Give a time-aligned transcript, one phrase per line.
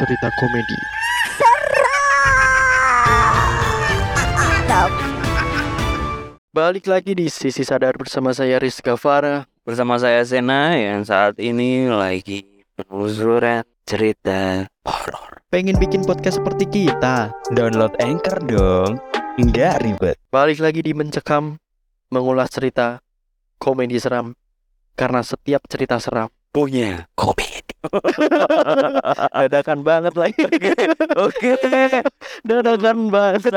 [0.00, 0.80] cerita komedi.
[6.50, 9.44] Balik lagi di Sisi Sadar bersama saya Rizka Farah.
[9.60, 15.44] Bersama saya Sena yang saat ini lagi penelusuran cerita horor.
[15.52, 17.28] Pengen bikin podcast seperti kita?
[17.52, 18.96] Download Anchor dong.
[19.36, 20.16] Nggak ribet.
[20.32, 21.60] Balik lagi di Mencekam,
[22.08, 23.04] mengulas cerita
[23.60, 24.32] komedi seram.
[24.96, 27.59] Karena setiap cerita seram Punya komedi.
[29.36, 30.40] dadakan banget lagi.
[31.16, 31.56] Oke.
[32.44, 33.48] dadakan banget.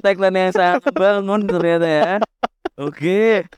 [0.00, 2.12] Tagline yang sangat bangun ternyata ya.
[2.76, 3.48] Oke.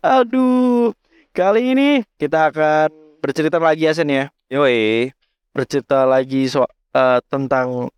[0.00, 0.96] Aduh,
[1.36, 2.88] kali ini kita akan
[3.20, 4.24] bercerita lagi ya Sen ya.
[4.48, 5.12] Yoi.
[5.52, 6.64] Bercerita lagi so
[6.96, 7.88] eh, tentang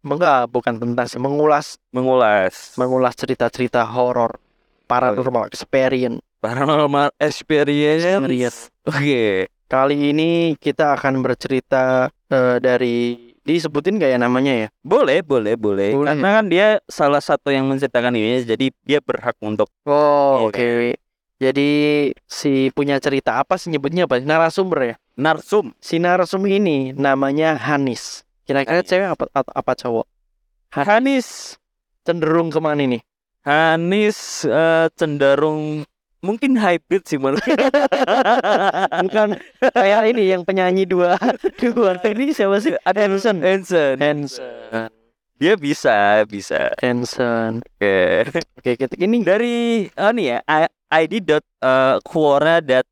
[0.00, 4.40] enggak bukan tentang sih mengulas Mengulas mengulas cerita-cerita horor
[4.88, 6.22] paranormal experience.
[6.40, 8.04] Paranormal experience.
[8.04, 8.58] Experience.
[8.84, 9.46] Oke.
[9.70, 14.68] Kali ini kita akan bercerita eh, dari disebutin gak ya namanya ya?
[14.82, 15.94] Boleh, boleh, boleh.
[15.94, 16.10] Boleh.
[16.10, 20.50] Karena kan dia salah satu yang menceritakan ini, jadi dia berhak untuk Oh, Iya.
[20.50, 20.68] oke.
[21.40, 21.70] Jadi
[22.28, 24.20] si punya cerita apa sih nyebutnya apa?
[24.20, 24.94] Narasumber ya.
[25.16, 25.72] narsum.
[25.80, 28.24] Si narasumber ini namanya Hanis.
[28.44, 30.06] Kira-kira cewek apa atau apa cowok?
[30.72, 31.56] Hanis
[32.04, 33.02] Cenderung ke mana nih?
[33.44, 35.84] Hanis eh, cenderung
[36.20, 37.40] mungkin hybrid sih menurut
[39.04, 39.40] Bukan
[39.72, 41.16] kayak ini yang penyanyi dua
[41.60, 42.76] dua ini siapa sih?
[42.84, 43.40] Hanson.
[43.40, 43.96] Hanson.
[43.96, 44.88] Hanson.
[45.40, 46.76] Dia bisa, bisa.
[46.84, 47.64] Hanson.
[47.64, 48.28] Oke.
[48.60, 50.72] Oke, kita ini Dari oh nih ya i-
[51.08, 52.84] id.quora.com.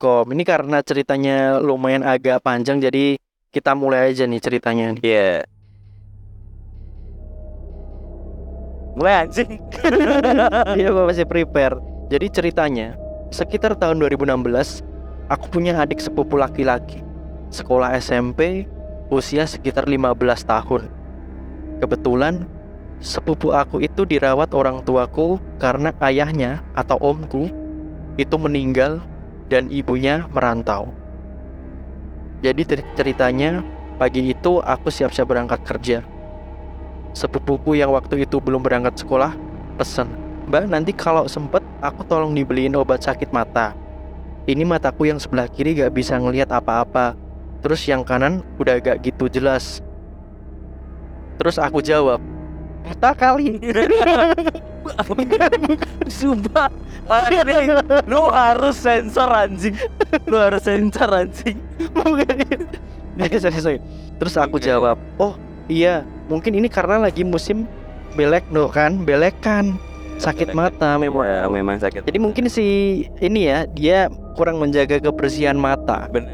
[0.00, 0.24] .com.
[0.32, 3.20] Ini karena ceritanya lumayan agak panjang jadi
[3.52, 4.96] kita mulai aja nih ceritanya.
[5.00, 5.44] Iya.
[8.96, 9.50] Mulai anjing.
[10.76, 11.80] Iya, Gua masih prepare.
[12.10, 12.98] Jadi ceritanya
[13.30, 14.82] sekitar tahun 2016
[15.30, 17.06] aku punya adik sepupu laki-laki.
[17.54, 18.66] Sekolah SMP
[19.14, 20.90] usia sekitar 15 tahun.
[21.78, 22.50] Kebetulan
[22.98, 27.46] sepupu aku itu dirawat orang tuaku karena ayahnya atau omku
[28.18, 28.98] itu meninggal
[29.46, 30.90] dan ibunya merantau.
[32.42, 33.62] Jadi cer- ceritanya
[34.02, 36.02] pagi itu aku siap-siap berangkat kerja.
[37.14, 39.30] Sepupuku yang waktu itu belum berangkat sekolah
[39.78, 40.10] pesen,
[40.50, 43.70] Mbak nanti kalau sempet aku tolong dibeliin obat sakit mata.
[44.50, 47.14] Ini mataku yang sebelah kiri gak bisa ngelihat apa-apa.
[47.62, 49.78] Terus yang kanan udah gak gitu jelas.
[51.38, 52.18] Terus aku jawab,
[52.82, 53.62] buta kali.
[56.18, 56.66] Sumpah.
[58.10, 59.78] Lu harus sensor anjing.
[60.26, 61.62] Lu harus sensor anjing.
[63.22, 63.78] Eh.
[64.18, 65.38] Terus aku jawab, oh
[65.70, 67.70] iya mungkin ini karena lagi musim
[68.18, 69.78] belek no kan, belekan
[70.20, 71.24] sakit mata memang.
[71.24, 72.04] Ya, memang sakit.
[72.04, 72.66] Jadi mungkin si
[73.24, 76.28] ini ya dia kurang menjaga kebersihan mata, bener.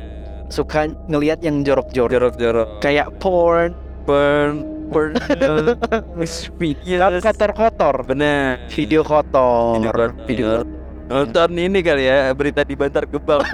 [0.47, 2.69] suka ngelihat yang jorok-jorok Jorok-jorok.
[2.79, 3.75] kayak porn,
[4.07, 5.19] burn burn
[6.63, 10.11] video kotor-kotor, bener video kotor, Video kotor.
[10.31, 10.51] video
[11.07, 13.43] nonton ini kali ya berita di Bantar Gebang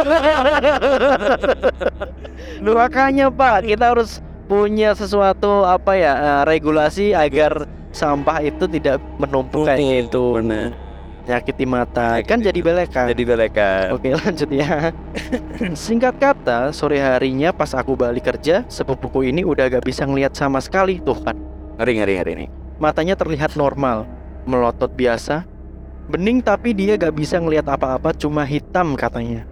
[2.77, 9.69] makanya Pak, kita harus punya sesuatu apa ya eh, regulasi agar sampah itu tidak menumpuk
[9.69, 10.73] kayak gitu, bener.
[11.23, 13.07] Nyakiti mata, Nyakiti kan jadi belekan.
[13.15, 13.87] jadi belekan.
[13.95, 14.91] Oke lanjut ya.
[15.87, 20.59] Singkat kata sore harinya pas aku balik kerja Sepupuku ini udah gak bisa ngelihat sama
[20.59, 21.39] sekali Tuh kan
[21.79, 22.49] ngeri ngeri ngeri nih
[22.83, 24.03] matanya terlihat normal
[24.43, 25.47] Melotot biasa.
[26.11, 29.47] Bening tapi dia gak bisa ngelihat apa-apa cuma hitam katanya.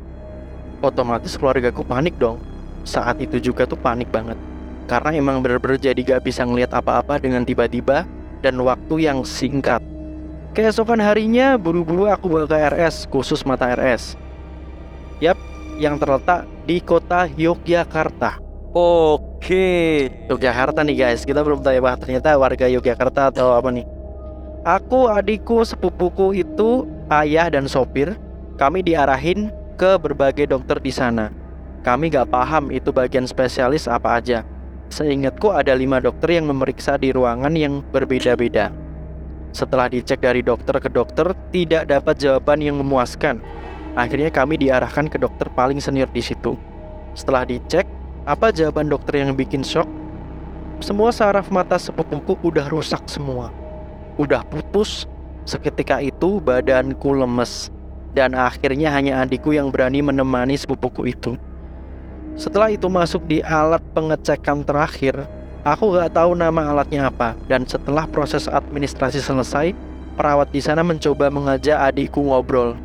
[0.83, 2.43] Otomatis keluargaku panik dong.
[2.83, 4.35] Saat itu juga tuh panik banget.
[4.91, 8.03] Karena emang bener-bener jadi gak bisa ngelihat apa-apa dengan tiba-tiba
[8.41, 9.85] Dan waktu yang singkat.
[10.51, 14.19] Keesokan harinya buru-buru aku bawa ke RS khusus mata RS
[15.23, 15.39] Yap,
[15.79, 18.41] yang terletak di kota Yogyakarta.
[18.75, 20.09] Oke.
[20.27, 21.23] Yogyakarta nih guys.
[21.23, 23.87] Kita belum tahu ya Wah, ternyata warga Yogyakarta atau apa nih?
[24.65, 28.13] Aku, adikku, sepupuku itu ayah dan sopir
[28.61, 29.49] Kami diarahin
[29.81, 31.33] ke berbagai dokter di sana.
[31.81, 34.45] Kami gak paham itu bagian spesialis apa aja
[34.91, 38.75] Seingatku ada lima dokter yang memeriksa di ruangan yang berbeda-beda.
[39.55, 43.39] Setelah dicek dari dokter ke dokter Tidak dapat jawaban yang memuaskan.
[43.95, 46.59] Akhirnya kami diarahkan ke dokter paling senior di situ.
[47.15, 47.87] Setelah dicek
[48.27, 49.87] Apa jawaban dokter yang bikin shock?
[50.83, 53.55] Semua saraf mata sepupuku udah rusak semua.
[54.19, 55.07] Udah putus.
[55.47, 57.71] Seketika itu badanku lemes.
[58.11, 61.39] Dan akhirnya hanya adikku yang berani menemani sepupuku itu
[62.39, 65.27] Setelah itu masuk di alat pengecekan terakhir
[65.67, 69.77] Aku gak tahu nama alatnya apa Dan setelah proses administrasi selesai
[70.17, 72.77] Perawat di sana mencoba mengajak adikku ngobrol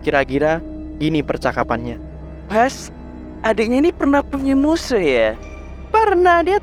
[0.00, 0.62] Kira-kira
[1.00, 1.98] gini percakapannya
[2.46, 2.90] Pas
[3.42, 5.38] adiknya ini pernah punya musuh ya?
[5.90, 6.62] Pernah dia.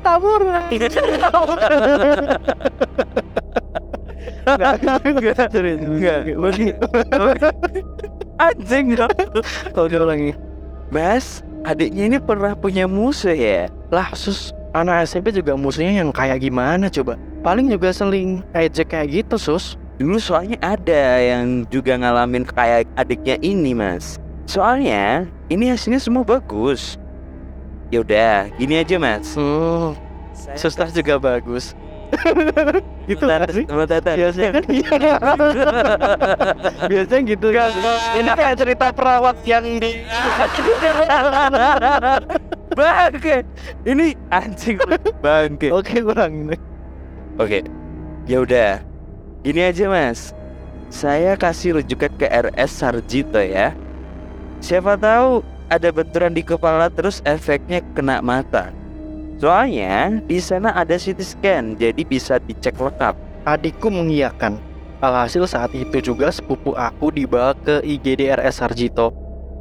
[4.48, 6.20] Enggak.
[8.40, 10.32] Anjing dia lagi.
[10.88, 13.70] Mas, adiknya ini pernah punya musuh ya?
[13.90, 17.16] Lah, sus, anak SMP juga musuhnya yang kayak gimana coba?
[17.40, 19.78] Paling juga seling ejek kayak gitu, sus.
[19.98, 24.20] Dulu soalnya ada yang juga ngalamin kayak adiknya ini, Mas.
[24.46, 26.94] Soalnya ini hasilnya semua bagus.
[27.90, 29.34] Ya udah, gini aja, Mas.
[29.34, 29.96] Hmm,
[30.54, 31.74] sustar juga bagus.
[33.08, 33.64] Gitu sih?
[33.68, 34.92] Biasanya kan iya.
[36.88, 37.70] Biasanya gitu kan.
[38.16, 39.92] Ini kayak cerita perawat yang di
[42.78, 43.36] Bangke.
[43.82, 44.78] Ini anjing
[45.18, 45.68] bangke.
[45.74, 46.54] Oke, kurang.
[47.40, 47.66] Oke.
[48.28, 48.84] Ya udah.
[49.42, 50.36] Gini aja, Mas.
[50.88, 53.72] Saya kasih rujukan ke RS Sarjito ya.
[54.60, 58.72] Siapa tahu ada benturan di kepala terus efeknya kena mata.
[59.38, 63.14] Soalnya di sana ada CT scan, jadi bisa dicek lengkap.
[63.46, 64.58] Adikku mengiyakan.
[64.98, 69.14] Alhasil saat itu juga sepupu aku dibawa ke IGD RS Sarjito.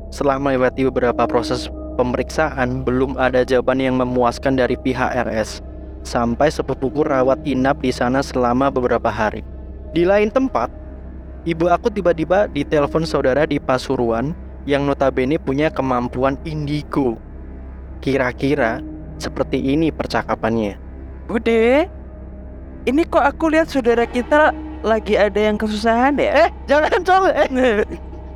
[0.09, 5.61] Setelah melewati beberapa proses pemeriksaan, belum ada jawaban yang memuaskan dari pihak RS.
[6.01, 9.45] Sampai sepupuku rawat inap di sana selama beberapa hari.
[9.93, 10.73] Di lain tempat,
[11.45, 14.33] ibu aku tiba-tiba ditelepon saudara di Pasuruan
[14.65, 17.21] yang notabene punya kemampuan indigo.
[18.01, 18.81] Kira-kira
[19.17, 20.77] seperti ini percakapannya.
[21.27, 21.89] Bude,
[22.87, 24.55] ini kok aku lihat saudara kita
[24.85, 26.47] lagi ada yang kesusahan ya?
[26.47, 27.33] Eh, jangan cowok.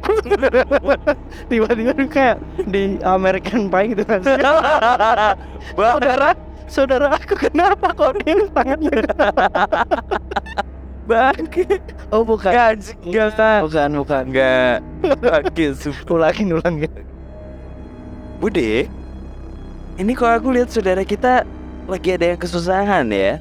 [0.01, 1.06] Eh,
[1.45, 4.25] tiba-tiba kayak di American Pie gitu kan.
[5.78, 6.33] saudara,
[6.66, 9.06] saudara aku kenapa kok dia tangannya?
[11.10, 11.66] Bangke.
[12.10, 12.50] Oh bukan.
[12.50, 13.60] Enggak, anjing, enggak kan.
[13.66, 14.24] Bukan, bukan.
[14.34, 14.77] Enggak.
[15.77, 16.13] Sumpah.
[16.18, 16.92] Ulangin, ulangin.
[18.42, 18.89] Bude,
[20.01, 21.45] ini kok aku lihat saudara kita
[21.86, 23.38] lagi ada yang kesusahan ya?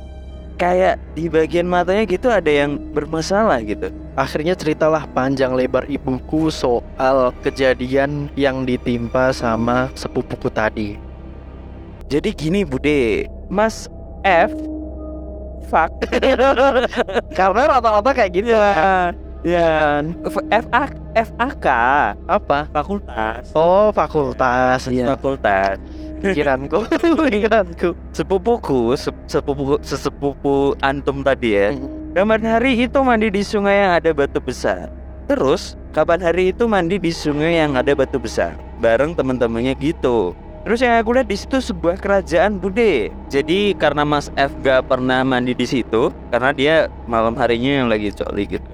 [0.60, 3.88] Kayak di bagian matanya gitu ada yang bermasalah gitu.
[4.12, 11.00] Akhirnya ceritalah panjang lebar ibuku soal kejadian yang ditimpa sama sepupuku tadi.
[12.12, 13.88] Jadi gini Bude, Mas
[14.20, 14.52] F
[15.72, 15.96] Fuck
[17.38, 19.16] Karena rata-rata kayak gitu ya.
[19.40, 20.04] Ya.
[20.20, 20.84] F A
[21.16, 21.66] F A K
[22.28, 22.68] Apa?
[22.68, 24.84] fakultas Oh, fakultas.
[24.86, 25.16] Iya.
[25.16, 25.80] fakultas
[26.20, 26.84] Pikiranku,
[27.24, 27.96] pikiranku.
[28.12, 31.88] sepupuku sep- sepupu sesepupu antum tadi ya Hmm.
[32.12, 34.92] kapan hari itu mandi di sungai yang ada batu besar
[35.24, 40.84] terus kapan hari itu mandi di sungai yang ada batu besar bareng teman-temannya gitu terus
[40.84, 45.56] yang aku lihat di situ sebuah kerajaan bude jadi karena Mas F gak pernah mandi
[45.56, 46.74] di situ karena dia
[47.06, 48.68] malam harinya yang lagi coli gitu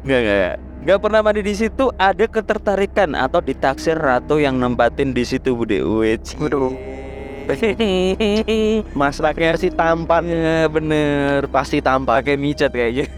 [0.00, 0.56] Nggak, nggak.
[0.80, 5.84] Nggak pernah mandi di situ ada ketertarikan atau ditaksir ratu yang nempatin di situ bude.
[5.84, 6.16] Wih.
[6.40, 6.72] Waduh.
[8.94, 13.10] Masraknya sih tampan Ya bener Pasti tampan pakai micat kayaknya.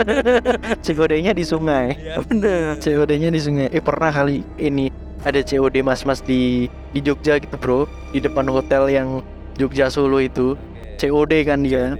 [0.86, 2.80] COD-nya di sungai Ya bener.
[2.80, 4.88] COD-nya di sungai Eh pernah kali ini
[5.20, 6.64] Ada COD mas-mas di
[6.96, 7.84] di Jogja gitu bro
[8.16, 9.20] Di depan hotel yang
[9.60, 10.56] Jogja Solo itu
[10.96, 11.92] COD kan dia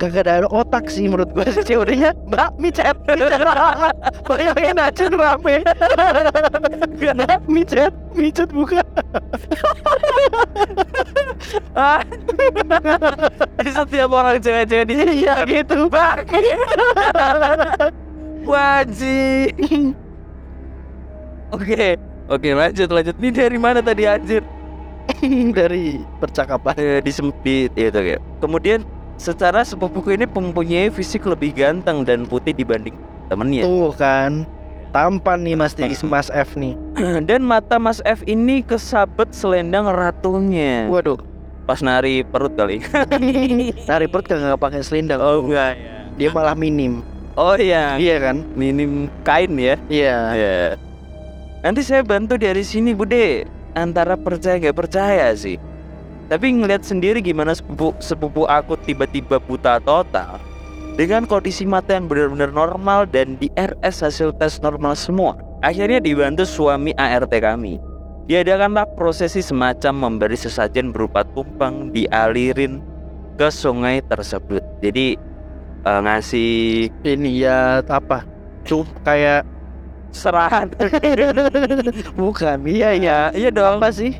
[0.00, 3.40] Kagak ada otak sih menurut gua sih COD-nya Mbak micet micet
[4.24, 5.54] Bayangin aja rame
[6.96, 8.80] Mbak micet Micet bukan
[11.76, 12.00] Ah.
[13.60, 16.24] Di setiap orang cewek-cewek di sini Iya gitu Bang
[18.50, 19.54] wajib.
[21.50, 21.98] Oke.
[22.30, 23.14] Oke lanjut lanjut.
[23.18, 24.42] Ini dari mana tadi anjir?
[25.58, 28.22] Dari percakapan Eh, disempit itu kayak.
[28.38, 28.86] Kemudian
[29.20, 32.96] secara sepupuku ini mempunyai fisik lebih ganteng dan putih dibanding
[33.28, 33.68] temennya.
[33.68, 34.48] Tuh kan
[34.90, 36.74] Tampan nih Mas Tigis Mas F nih
[37.22, 40.88] Dan mata Mas F ini kesabet selendang ratunya.
[40.88, 41.20] Waduh
[41.68, 42.82] Pas nari perut kali.
[43.88, 45.94] Nari perut kagak pakai selendang Oh enggak ya.
[46.16, 47.04] Dia malah minim
[47.38, 47.94] Oh iya.
[48.00, 49.76] Iya kan Minim kain ya.
[49.86, 50.56] Iya Ya.
[51.60, 53.46] Nanti saya bantu dari sini Bude.
[53.76, 55.60] Antara percaya nggak percaya sih.
[56.30, 60.38] Tapi ngeliat sendiri gimana sepupu sepupu aku tiba-tiba buta total.
[60.94, 65.34] Dengan kondisi mata yang benar-benar normal dan di RS hasil tes normal semua.
[65.58, 67.82] Akhirnya dibantu suami ART kami.
[68.30, 72.78] Diadakanlah prosesi semacam memberi sesajen berupa tumpeng dialirin
[73.34, 74.62] ke sungai tersebut.
[74.78, 75.18] Jadi
[75.82, 76.54] eh, ngasih
[77.10, 78.22] Ini ya apa
[78.62, 79.42] Cum kayak
[80.14, 80.70] serahan.
[82.20, 83.82] Bukan Iya iya iya dong.
[83.82, 84.14] Apa sih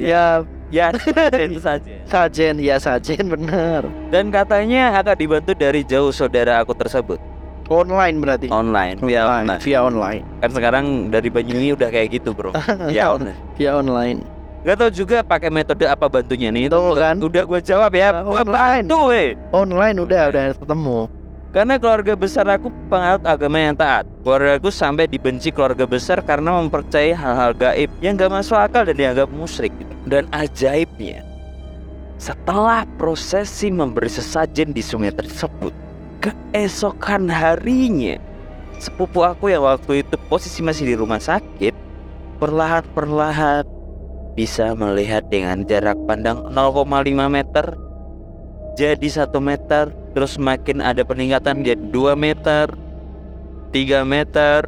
[0.00, 0.94] Ya Ya,
[1.36, 1.82] itu saja.
[2.06, 7.18] Sajen Ya sajen bener Dan katanya akan dibantu dari jauh saudara aku tersebut.
[7.66, 8.46] Online berarti.
[8.50, 10.22] online via Online, online Via online.
[10.38, 12.50] kan sekarang dari Banyuwangi udah kayak gitu bro
[12.90, 14.18] ya online Via online.
[14.60, 17.16] Gak tau juga pakai metode apa bantunya nih Tuh kan.
[17.16, 18.84] udah gue jawab ya Uh, online.
[18.84, 20.98] tuh weh Online udah udah ketemu.
[21.50, 26.62] Karena keluarga besar aku penganut agama yang taat keluarga aku sampai dibenci keluarga besar karena
[26.62, 29.94] mempercayai hal-hal gaib yang gak masuk akal dan dianggap musyrik gitu.
[30.06, 31.26] dan ajaibnya
[32.22, 35.74] setelah prosesi memberi sesajen di sungai tersebut
[36.22, 38.22] keesokan harinya
[38.78, 41.74] sepupu aku yang waktu itu posisi masih di rumah sakit
[42.38, 43.66] perlahan-perlahan
[44.38, 46.86] bisa melihat dengan jarak pandang 0,5
[47.26, 47.66] meter
[48.78, 52.66] jadi satu meter terus makin ada peningkatan jadi 2 meter
[53.70, 54.60] 3 meter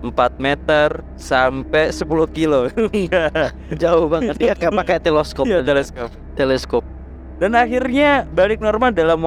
[0.00, 2.72] 4 meter sampai 10 kilo
[3.82, 4.40] Jauh banget.
[4.40, 5.44] Dia nggak pakai teleskop.
[5.44, 6.84] Iya, teleskop Teleskop.
[7.36, 9.20] dan akhirnya balik normal dalam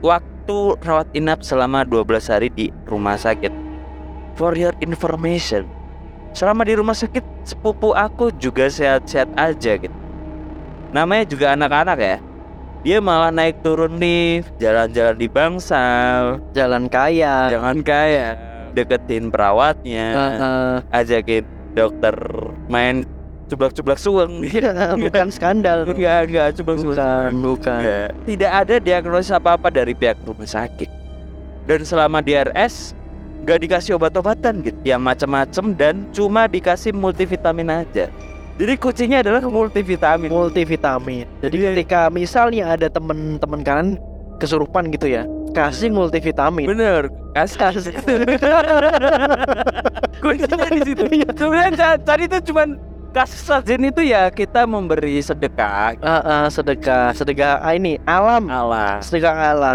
[0.00, 3.50] waktu rawat inap selama 12 hari di rumah sakit
[4.38, 5.66] for your information
[6.30, 9.94] selama di rumah sakit sepupu aku juga sehat-sehat aja gitu
[10.90, 12.16] namanya juga anak-anak ya
[12.86, 17.50] dia malah naik turun lift jalan-jalan di bangsal Jalan kaya.
[17.50, 18.38] jangan kayak
[18.72, 20.72] deketin perawatnya Heeh.
[20.94, 21.42] ajakin
[21.74, 22.14] dokter
[22.70, 23.02] main
[23.46, 25.82] cublak-cublak suweng Iya, bukan skandal.
[25.84, 27.78] enggak enggak cublak-cublak Bukan, bukan.
[27.80, 28.10] Enggak.
[28.22, 30.90] Tidak ada diagnosis apa-apa dari pihak rumah sakit.
[31.66, 32.94] Dan selama di RS
[33.42, 38.06] nggak dikasih obat-obatan gitu, yang macam-macam dan cuma dikasih multivitamin aja.
[38.56, 40.32] Jadi kuncinya adalah multivitamin.
[40.32, 41.28] multivitamin.
[41.44, 43.88] Jadi ketika misalnya ada temen-temen kalian
[44.40, 46.64] kesurupan gitu ya, kasih multivitamin.
[46.64, 47.92] Bener, kasih.
[50.24, 51.04] kuncinya di situ.
[51.04, 51.28] Iya.
[51.36, 52.80] Sebenarnya tadi itu cuman
[53.12, 56.00] kasih sajen itu ya kita memberi sedekah.
[56.00, 59.04] Ah, ah, sedekah, sedekah ah, ini alam, Allah.
[59.04, 59.74] sedekah alam.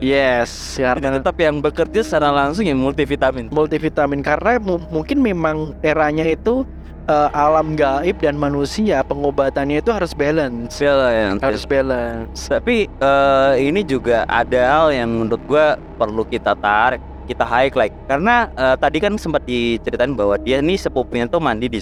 [0.00, 3.52] Yes, karena tetap yang bekerja secara langsung ya multivitamin.
[3.52, 6.64] multivitamin karena mu- mungkin memang eranya itu
[7.10, 11.34] eh, alam gaib dan manusia pengobatannya itu harus balance, ya.
[11.34, 12.46] harus balance.
[12.46, 17.94] Tapi eh, ini juga ada hal yang menurut gua perlu kita tarik, kita highlight.
[18.06, 21.80] Karena eh, tadi kan sempat diceritain bahwa dia nih sepupunya tuh mandi di.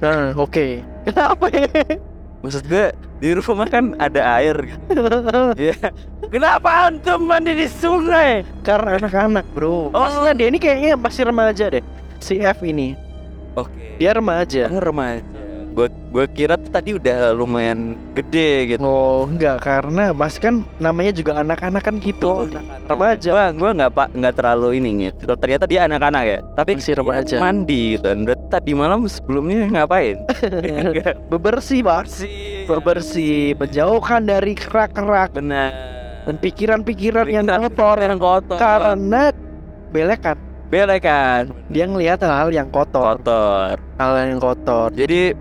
[0.00, 0.80] Nah, oke.
[1.04, 1.68] Kenapa ya?
[2.40, 4.56] Maksud gua di rumah kan ada air.
[5.60, 5.92] Iya.
[6.30, 8.46] Kenapa antum mandi di sungai?
[8.62, 9.90] Karena anak-anak, bro.
[9.90, 11.84] Maksudnya dia ini kayaknya masih remaja deh.
[12.22, 12.94] Si F ini,
[13.56, 13.98] Oke.
[13.98, 14.68] dia remaja.
[14.68, 15.22] Dia remaja.
[15.70, 18.82] Gua gua kira tuh tadi udah lumayan gede gitu.
[18.82, 22.50] Oh, enggak karena Mas kan namanya juga anak-anak kan gitu.
[22.90, 23.28] Remaja.
[23.30, 25.30] Wah, gua nggak pak nggak terlalu ini gitu.
[25.30, 26.38] Ternyata dia anak-anak ya.
[26.58, 27.36] Tapi Masih remaja.
[27.38, 28.10] mandi gitu.
[28.10, 30.18] Berarti tadi malam sebelumnya ngapain?
[31.30, 32.02] Bebersih, Pak.
[32.02, 32.66] Bersih.
[32.66, 35.70] Bebersih, menjauhkan dari kerak-kerak Benar.
[36.26, 38.58] dan pikiran-pikiran yang kotor yang kotor.
[38.58, 39.30] karena
[39.94, 40.34] belekan.
[40.70, 41.50] Belek kan.
[41.66, 43.74] Dia ngelihat hal-hal yang kotor, Kotor.
[43.98, 44.94] hal yang kotor.
[44.94, 45.34] Jadi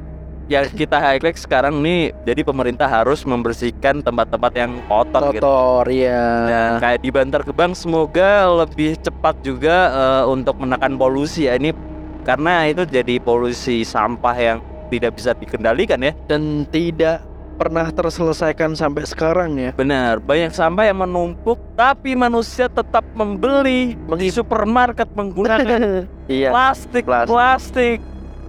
[0.49, 5.45] yang kita highlight sekarang nih, jadi pemerintah harus membersihkan tempat-tempat yang kotor, gitu.
[5.45, 6.25] Kotor, iya.
[6.49, 11.77] Dan kayak di Bantar Gebang semoga lebih cepat juga eh, untuk menekan polusi ya ini
[12.25, 14.57] karena itu jadi polusi sampah yang
[14.89, 16.17] tidak bisa dikendalikan ya.
[16.25, 17.28] Dan tidak
[17.59, 19.75] pernah terselesaikan sampai sekarang ya.
[19.75, 26.55] Benar, banyak sampah yang menumpuk tapi manusia tetap membeli di supermarket menggunakan iya.
[26.55, 27.27] plastik, Plastik.
[27.27, 27.99] plastik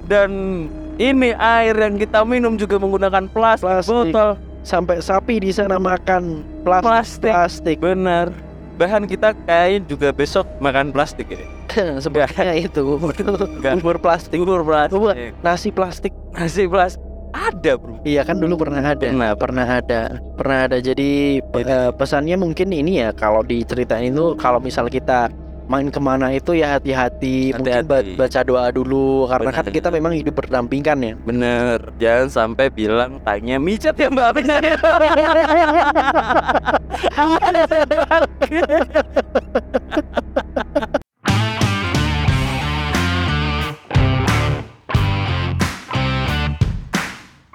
[0.07, 0.31] dan
[1.03, 4.15] ini air yang kita minum juga menggunakan plastik, Plastik.
[4.15, 6.85] botol Sampai sapi di sana makan plastik.
[6.87, 7.33] plastik.
[7.33, 7.77] Plastik.
[7.81, 8.29] Benar.
[8.77, 11.41] Bahkan kita kayaknya juga besok makan plastik ya.
[12.05, 13.81] Sebenarnya itu Enggak.
[13.81, 14.37] bubur plastik.
[14.37, 15.33] Bubur plastik.
[15.41, 16.13] Nasi plastik.
[16.37, 17.10] Nasi plastik
[17.51, 17.95] ada, Bro.
[18.07, 19.07] Iya kan dulu pernah ada.
[19.07, 20.03] Pernah, pernah ada.
[20.39, 20.77] Pernah ada.
[20.79, 25.31] Jadi eh, pesannya mungkin ini ya kalau diceritain itu kalau misal kita
[25.71, 28.19] main ke mana itu ya hati-hati, mungkin Hati-hati.
[28.19, 31.15] baca doa dulu karena kan kita memang hidup berdampingan ya.
[31.23, 34.75] Bener, jangan sampai bilang tanya micet ya Mbak benar ya.